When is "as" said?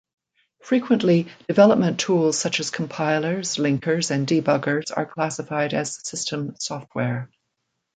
2.59-2.71, 5.75-5.93